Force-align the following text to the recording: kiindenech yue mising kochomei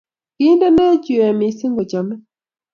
kiindenech 0.35 1.05
yue 1.13 1.29
mising 1.39 1.75
kochomei 1.77 2.21